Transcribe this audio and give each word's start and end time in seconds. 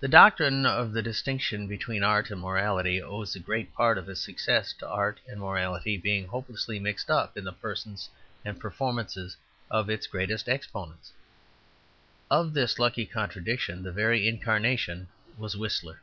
The 0.00 0.06
doctrine 0.08 0.66
of 0.66 0.92
the 0.92 1.00
distinction 1.00 1.66
between 1.66 2.02
art 2.02 2.30
and 2.30 2.38
morality 2.38 3.00
owes 3.00 3.34
a 3.34 3.38
great 3.40 3.72
part 3.72 3.96
of 3.96 4.06
its 4.06 4.20
success 4.20 4.74
to 4.80 4.86
art 4.86 5.18
and 5.26 5.40
morality 5.40 5.96
being 5.96 6.26
hopelessly 6.26 6.78
mixed 6.78 7.10
up 7.10 7.34
in 7.38 7.42
the 7.44 7.52
persons 7.54 8.10
and 8.44 8.60
performances 8.60 9.34
of 9.70 9.88
its 9.88 10.06
greatest 10.06 10.46
exponents. 10.46 11.14
Of 12.30 12.52
this 12.52 12.78
lucky 12.78 13.06
contradiction 13.06 13.82
the 13.82 13.92
very 13.92 14.28
incarnation 14.28 15.08
was 15.38 15.56
Whistler. 15.56 16.02